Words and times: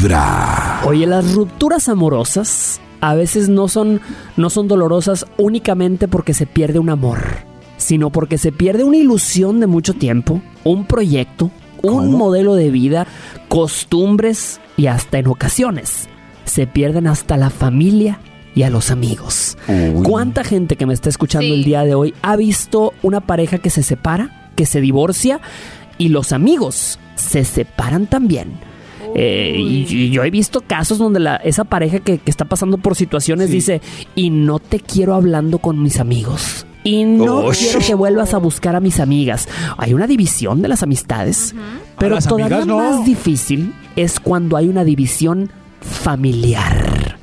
vibra. 0.00 0.80
Oye, 0.86 1.06
las 1.06 1.32
rupturas 1.34 1.88
amorosas 1.88 2.80
a 3.00 3.14
veces 3.14 3.48
no 3.48 3.68
son, 3.68 4.00
no 4.36 4.50
son 4.50 4.68
dolorosas 4.68 5.26
únicamente 5.38 6.08
porque 6.08 6.34
se 6.34 6.46
pierde 6.46 6.78
un 6.78 6.90
amor, 6.90 7.18
sino 7.76 8.10
porque 8.10 8.38
se 8.38 8.52
pierde 8.52 8.84
una 8.84 8.96
ilusión 8.96 9.60
de 9.60 9.66
mucho 9.66 9.94
tiempo, 9.94 10.40
un 10.64 10.86
proyecto, 10.86 11.50
un 11.82 12.12
modelo 12.14 12.54
de 12.54 12.70
vida, 12.70 13.06
costumbres 13.48 14.60
y 14.76 14.86
hasta 14.86 15.18
en 15.18 15.28
ocasiones 15.28 16.08
se 16.44 16.66
pierden 16.66 17.06
hasta 17.06 17.36
la 17.36 17.48
familia 17.50 18.18
y 18.54 18.64
a 18.64 18.70
los 18.70 18.90
amigos. 18.90 19.56
¿Cuánta 20.02 20.44
gente 20.44 20.76
que 20.76 20.84
me 20.86 20.94
está 20.94 21.08
escuchando 21.08 21.46
Sí. 21.46 21.52
el 21.54 21.64
día 21.64 21.84
de 21.84 21.94
hoy 21.94 22.14
ha 22.22 22.36
visto 22.36 22.92
una 23.02 23.20
pareja 23.20 23.58
que 23.58 23.70
se 23.70 23.82
separa, 23.82 24.50
que 24.56 24.66
se 24.66 24.80
divorcia 24.80 25.40
y 25.96 26.08
los 26.08 26.32
amigos 26.32 26.98
se 27.14 27.44
separan 27.44 28.06
también? 28.06 28.69
Eh, 29.14 29.54
y, 29.58 29.86
y 29.88 30.10
yo 30.10 30.24
he 30.24 30.30
visto 30.30 30.60
casos 30.60 30.98
donde 30.98 31.20
la, 31.20 31.36
esa 31.36 31.64
pareja 31.64 32.00
que, 32.00 32.18
que 32.18 32.30
está 32.30 32.44
pasando 32.44 32.78
por 32.78 32.96
situaciones 32.96 33.50
dice, 33.50 33.80
y 34.14 34.30
no 34.30 34.58
te 34.58 34.80
quiero 34.80 35.14
hablando 35.14 35.58
con 35.58 35.82
mis 35.82 35.98
amigos. 36.00 36.66
Y 36.82 37.04
no 37.04 37.40
Uy. 37.46 37.56
quiero 37.56 37.80
que 37.80 37.94
vuelvas 37.94 38.32
a 38.32 38.38
buscar 38.38 38.74
a 38.74 38.80
mis 38.80 39.00
amigas. 39.00 39.48
Hay 39.76 39.92
una 39.92 40.06
división 40.06 40.62
de 40.62 40.68
las 40.68 40.82
amistades, 40.82 41.54
pero 41.98 42.14
las 42.14 42.26
todavía 42.26 42.46
amigas 42.46 42.66
no. 42.66 42.78
más 42.78 43.04
difícil 43.04 43.74
es 43.96 44.18
cuando 44.18 44.56
hay 44.56 44.68
una 44.68 44.84
división 44.84 45.50
familiar. 45.80 47.18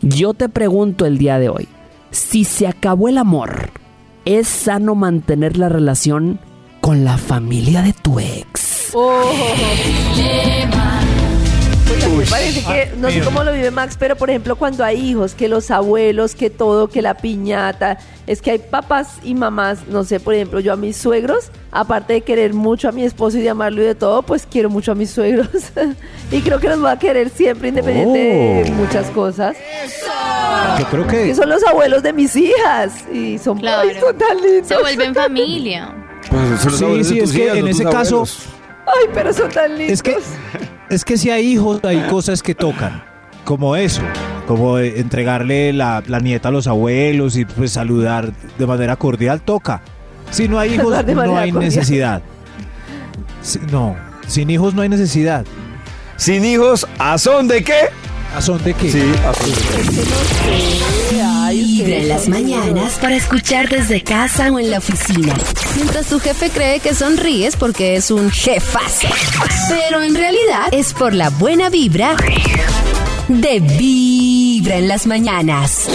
Yo 0.00 0.34
te 0.34 0.48
pregunto 0.48 1.06
el 1.06 1.18
día 1.18 1.38
de 1.38 1.48
hoy, 1.48 1.68
si 2.10 2.44
se 2.44 2.66
acabó 2.66 3.08
el 3.08 3.18
amor, 3.18 3.70
¿es 4.24 4.48
sano 4.48 4.94
mantener 4.94 5.56
la 5.56 5.68
relación 5.68 6.38
con 6.80 7.04
la 7.04 7.18
familia 7.18 7.82
de 7.82 7.92
tu 7.92 8.20
ex? 8.20 8.90
Oh. 8.94 9.22
Parece 12.30 12.62
que, 12.64 12.92
no 12.96 13.10
sé 13.10 13.20
cómo 13.20 13.44
lo 13.44 13.52
vive 13.52 13.70
Max, 13.70 13.96
pero 13.98 14.16
por 14.16 14.28
ejemplo 14.30 14.56
cuando 14.56 14.84
hay 14.84 14.98
hijos, 15.10 15.34
que 15.34 15.48
los 15.48 15.70
abuelos, 15.70 16.34
que 16.34 16.50
todo, 16.50 16.88
que 16.88 17.02
la 17.02 17.14
piñata, 17.16 17.98
es 18.26 18.40
que 18.42 18.52
hay 18.52 18.58
papás 18.58 19.18
y 19.22 19.34
mamás, 19.34 19.86
no 19.88 20.04
sé, 20.04 20.18
por 20.20 20.34
ejemplo, 20.34 20.60
yo 20.60 20.72
a 20.72 20.76
mis 20.76 20.96
suegros, 20.96 21.50
aparte 21.70 22.14
de 22.14 22.20
querer 22.22 22.54
mucho 22.54 22.88
a 22.88 22.92
mi 22.92 23.04
esposo 23.04 23.38
y 23.38 23.42
de 23.42 23.50
amarlo 23.50 23.82
y 23.82 23.86
de 23.86 23.94
todo, 23.94 24.22
pues 24.22 24.46
quiero 24.50 24.70
mucho 24.70 24.92
a 24.92 24.94
mis 24.94 25.10
suegros. 25.10 25.48
y 26.30 26.40
creo 26.40 26.58
que 26.58 26.68
los 26.68 26.80
voy 26.80 26.90
a 26.90 26.98
querer 26.98 27.30
siempre, 27.30 27.68
independiente 27.68 28.18
de 28.18 28.70
Oh. 28.70 28.72
muchas 28.74 29.06
cosas. 29.10 29.56
Yo 30.78 30.86
creo 30.86 31.06
Que 31.06 31.24
que 31.26 31.34
son 31.34 31.48
los 31.48 31.62
abuelos 31.64 32.02
de 32.02 32.12
mis 32.12 32.34
hijas 32.36 32.92
y 33.12 33.38
son, 33.38 33.58
Claro. 33.58 33.88
ay, 33.88 33.96
son 34.00 34.16
tan 34.18 34.40
lindos. 34.40 34.68
Se 34.68 34.76
vuelven 34.78 35.14
familia. 35.14 35.94
Pues 36.30 36.60
son 36.60 36.70
los 36.70 36.78
Sí, 36.78 36.84
abuelos 36.84 37.08
de 37.08 37.14
sí, 37.14 37.20
tus 37.20 37.30
es 37.30 37.36
que 37.36 37.44
hijas, 37.44 37.56
en 37.58 37.68
ese 37.68 37.82
tus 37.84 37.92
caso- 37.92 38.14
abuelos. 38.16 38.38
Ay, 38.86 39.08
pero 39.14 39.32
son 39.32 39.50
tan 39.50 39.70
lindos. 39.78 39.92
es 39.94 40.02
que 40.02 40.16
es 40.90 41.04
que 41.04 41.16
si 41.16 41.30
hay 41.30 41.46
hijos 41.52 41.80
hay 41.84 42.00
cosas 42.08 42.42
que 42.42 42.54
tocan, 42.54 43.02
como 43.44 43.76
eso, 43.76 44.02
como 44.46 44.78
eh, 44.78 45.00
entregarle 45.00 45.72
la, 45.72 46.02
la 46.06 46.20
nieta 46.20 46.48
a 46.48 46.52
los 46.52 46.66
abuelos 46.66 47.36
y 47.36 47.44
pues 47.44 47.72
saludar 47.72 48.32
de 48.58 48.66
manera 48.66 48.96
cordial 48.96 49.40
toca. 49.42 49.82
Si 50.30 50.48
no 50.48 50.58
hay 50.58 50.74
hijos 50.74 50.90
no 51.06 51.36
hay 51.36 51.50
cordial. 51.50 51.58
necesidad. 51.64 52.22
Si- 53.42 53.60
no, 53.70 53.96
sin 54.26 54.50
hijos 54.50 54.74
no 54.74 54.82
hay 54.82 54.88
necesidad. 54.88 55.44
Sin 56.16 56.44
hijos, 56.44 56.86
¿a 56.98 57.18
son 57.18 57.48
de 57.48 57.62
qué? 57.64 57.88
¿A 58.36 58.40
son 58.40 58.62
de 58.64 58.74
qué? 58.74 58.90
Sí, 58.90 59.02
a 59.26 59.34
son 59.34 59.50
de 59.50 59.56
qué. 59.56 60.84
Vibra 61.54 61.96
en 61.96 62.08
las 62.08 62.28
mañanas 62.28 62.98
para 63.00 63.14
escuchar 63.14 63.68
desde 63.68 64.02
casa 64.02 64.50
o 64.50 64.58
en 64.58 64.70
la 64.72 64.78
oficina. 64.78 65.32
Mientras 65.76 66.06
tu 66.06 66.18
jefe 66.18 66.50
cree 66.50 66.80
que 66.80 66.94
sonríes 66.94 67.54
porque 67.54 67.94
es 67.94 68.10
un 68.10 68.30
jefazo. 68.30 69.06
Pero 69.68 70.02
en 70.02 70.14
realidad 70.16 70.33
es 70.70 70.94
por 70.94 71.14
la 71.14 71.30
buena 71.30 71.68
vibra 71.68 72.16
de 73.28 73.60
Vibra 73.60 74.76
en 74.76 74.88
las 74.88 75.06
mañanas. 75.06 75.88